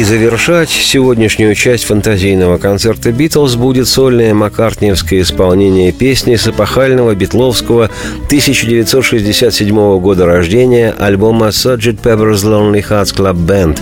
И 0.00 0.02
завершать 0.02 0.70
сегодняшнюю 0.70 1.54
часть 1.54 1.84
фантазийного 1.84 2.56
концерта 2.56 3.12
«Битлз» 3.12 3.56
будет 3.56 3.86
сольное 3.86 4.32
маккартниевское 4.32 5.20
исполнение 5.20 5.92
песни 5.92 6.36
с 6.36 6.48
эпохального 6.48 7.14
битловского 7.14 7.90
1967 8.24 10.00
года 10.00 10.24
рождения 10.24 10.94
альбома 10.98 11.48
«Sgt. 11.48 12.00
Pepper's 12.02 12.46
Lonely 12.46 12.82
Hearts 12.82 13.14
Club 13.14 13.44
Band» 13.44 13.78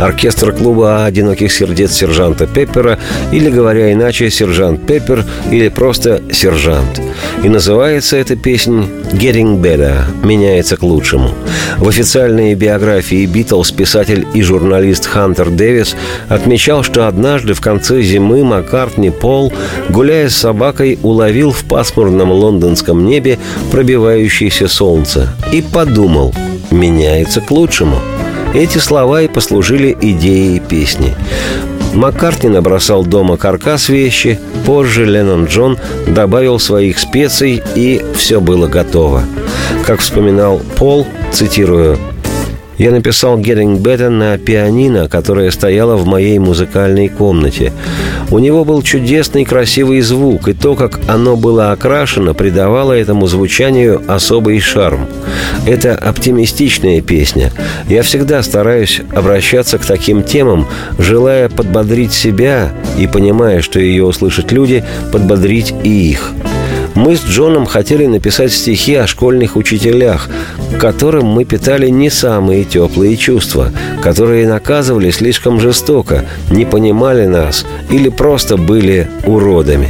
оркестра 0.00 0.52
клуба 0.52 1.04
«Одиноких 1.04 1.52
сердец 1.52 1.92
сержанта 1.92 2.46
Пеппера» 2.46 2.98
или, 3.30 3.50
говоря 3.50 3.92
иначе, 3.92 4.30
«Сержант 4.30 4.86
Пеппер» 4.86 5.26
или 5.50 5.68
просто 5.68 6.22
«Сержант». 6.32 6.98
И 7.44 7.48
называется 7.50 8.16
эта 8.16 8.36
песня 8.36 8.84
«Getting 9.12 9.60
Better»– 9.60 9.96
«Меняется 10.24 10.78
к 10.78 10.82
лучшему». 10.82 11.34
В 11.76 11.86
официальной 11.86 12.54
биографии 12.54 13.26
«Битлз» 13.26 13.70
писатель 13.70 14.26
и 14.32 14.40
журналист 14.40 15.04
Хантер 15.04 15.57
Дэвис 15.58 15.96
отмечал, 16.28 16.82
что 16.82 17.06
однажды 17.08 17.52
в 17.52 17.60
конце 17.60 18.00
зимы 18.00 18.44
Маккартни 18.44 19.10
Пол, 19.10 19.52
гуляя 19.90 20.30
с 20.30 20.36
собакой, 20.36 20.98
уловил 21.02 21.50
в 21.50 21.64
пасмурном 21.64 22.30
лондонском 22.30 23.04
небе 23.04 23.38
пробивающееся 23.70 24.68
солнце 24.68 25.28
и 25.52 25.60
подумал 25.60 26.32
«меняется 26.70 27.42
к 27.42 27.50
лучшему». 27.50 27.96
Эти 28.54 28.78
слова 28.78 29.20
и 29.20 29.28
послужили 29.28 29.94
идеей 30.00 30.60
песни. 30.60 31.14
Маккартни 31.92 32.48
набросал 32.48 33.04
дома 33.04 33.36
каркас 33.36 33.88
вещи, 33.88 34.38
позже 34.64 35.04
Леннон 35.04 35.46
Джон 35.46 35.78
добавил 36.06 36.58
своих 36.58 36.98
специй, 36.98 37.62
и 37.74 38.02
все 38.14 38.40
было 38.40 38.68
готово. 38.68 39.24
Как 39.84 40.00
вспоминал 40.00 40.60
Пол, 40.76 41.06
цитирую, 41.32 41.98
я 42.78 42.92
написал 42.92 43.38
«Getting 43.38 43.82
Better» 43.82 44.08
на 44.08 44.38
пианино, 44.38 45.08
которое 45.08 45.50
стояло 45.50 45.96
в 45.96 46.06
моей 46.06 46.38
музыкальной 46.38 47.08
комнате. 47.08 47.72
У 48.30 48.38
него 48.38 48.64
был 48.64 48.82
чудесный 48.82 49.44
красивый 49.44 50.00
звук, 50.00 50.48
и 50.48 50.52
то, 50.52 50.74
как 50.74 51.00
оно 51.08 51.36
было 51.36 51.72
окрашено, 51.72 52.34
придавало 52.34 52.92
этому 52.92 53.26
звучанию 53.26 54.00
особый 54.06 54.60
шарм. 54.60 55.06
Это 55.66 55.94
оптимистичная 55.94 57.00
песня. 57.00 57.52
Я 57.88 58.02
всегда 58.02 58.42
стараюсь 58.42 59.00
обращаться 59.14 59.78
к 59.78 59.84
таким 59.84 60.22
темам, 60.22 60.66
желая 60.98 61.48
подбодрить 61.48 62.12
себя 62.12 62.70
и, 62.96 63.06
понимая, 63.06 63.60
что 63.60 63.80
ее 63.80 64.04
услышат 64.04 64.52
люди, 64.52 64.84
подбодрить 65.12 65.74
и 65.82 66.10
их. 66.10 66.32
Мы 66.94 67.16
с 67.16 67.24
Джоном 67.24 67.66
хотели 67.66 68.06
написать 68.06 68.52
стихи 68.52 68.94
о 68.94 69.06
школьных 69.06 69.56
учителях, 69.56 70.28
к 70.72 70.80
которым 70.80 71.26
мы 71.26 71.44
питали 71.44 71.88
не 71.88 72.10
самые 72.10 72.64
теплые 72.64 73.16
чувства, 73.16 73.72
которые 74.02 74.48
наказывали 74.48 75.10
слишком 75.10 75.60
жестоко, 75.60 76.24
не 76.50 76.64
понимали 76.64 77.26
нас 77.26 77.64
или 77.90 78.08
просто 78.08 78.56
были 78.56 79.08
уродами. 79.26 79.88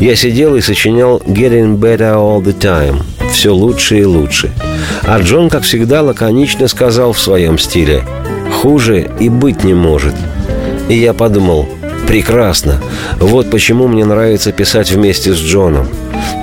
Я 0.00 0.16
сидел 0.16 0.56
и 0.56 0.60
сочинял 0.60 1.18
«Getting 1.26 1.78
better 1.78 2.14
all 2.14 2.42
the 2.42 2.56
time»– 2.58 3.02
все 3.32 3.54
лучше 3.54 4.00
и 4.00 4.04
лучше. 4.04 4.50
А 5.02 5.20
Джон, 5.20 5.48
как 5.48 5.62
всегда, 5.62 6.02
лаконично 6.02 6.68
сказал 6.68 7.12
в 7.12 7.20
своем 7.20 7.58
стиле 7.58 8.02
«Хуже 8.60 9.08
и 9.20 9.28
быть 9.28 9.64
не 9.64 9.74
может». 9.74 10.14
И 10.88 10.94
я 10.94 11.14
подумал– 11.14 11.68
Прекрасно. 12.12 12.78
Вот 13.20 13.50
почему 13.50 13.88
мне 13.88 14.04
нравится 14.04 14.52
писать 14.52 14.92
вместе 14.92 15.32
с 15.32 15.38
Джоном. 15.38 15.88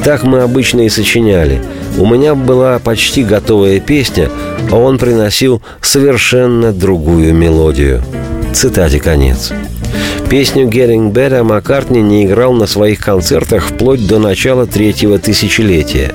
Так 0.03 0.23
мы 0.23 0.39
обычно 0.39 0.81
и 0.81 0.89
сочиняли. 0.89 1.61
У 1.99 2.07
меня 2.07 2.33
была 2.33 2.79
почти 2.79 3.23
готовая 3.23 3.79
песня, 3.79 4.31
а 4.71 4.77
он 4.77 4.97
приносил 4.97 5.61
совершенно 5.79 6.73
другую 6.73 7.35
мелодию. 7.35 8.01
Цитате 8.51 8.99
конец. 8.99 9.51
Песню 10.27 10.65
«Getting 10.65 11.11
Better» 11.11 11.43
Маккартни 11.43 12.01
не 12.01 12.25
играл 12.25 12.53
на 12.53 12.65
своих 12.65 12.99
концертах 12.99 13.65
вплоть 13.65 14.07
до 14.07 14.17
начала 14.17 14.65
третьего 14.65 15.19
тысячелетия. 15.19 16.13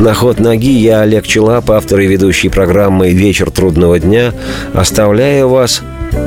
На 0.00 0.12
ход 0.12 0.40
ноги 0.40 0.72
я, 0.72 1.02
Олег 1.02 1.24
Челап, 1.24 1.70
автор 1.70 2.00
и 2.00 2.08
ведущий 2.08 2.48
программы 2.48 3.10
«Вечер 3.10 3.52
трудного 3.52 4.00
дня», 4.00 4.32
оставляю 4.74 5.48
вас 5.50 5.82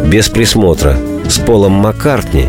без 0.05 0.29
присмотра 0.29 0.97
с 1.29 1.37
Полом 1.39 1.73
Маккартни. 1.73 2.47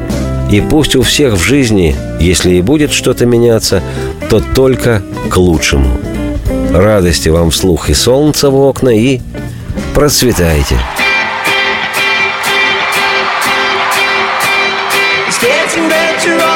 И 0.51 0.61
пусть 0.61 0.97
у 0.97 1.03
всех 1.03 1.35
в 1.35 1.43
жизни, 1.43 1.97
если 2.21 2.55
и 2.55 2.63
будет 2.63 2.93
что-то 2.93 3.27
меняться, 3.27 3.83
то 4.31 4.41
только 4.55 5.03
к 5.29 5.37
лучшему. 5.37 5.91
Радости 6.73 7.29
вам 7.29 7.51
вслух 7.51 7.91
и 7.91 7.95
солнца 7.95 8.51
в 8.51 8.57
окна, 8.57 8.91
и 8.91 9.21
процветайте! 9.95 10.79
It's 15.27 15.39
getting 15.41 15.89
better 15.89 16.56